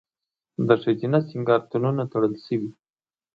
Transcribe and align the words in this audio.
د 0.67 0.69
ښځینه 0.81 1.19
سینګارتونونه 1.27 2.03
تړل 2.11 2.33
شوي؟ 2.45 2.71